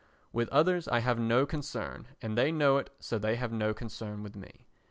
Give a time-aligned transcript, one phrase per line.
[0.33, 4.23] With others I have no concern, and they know it so they have no concern
[4.23, 4.65] with me.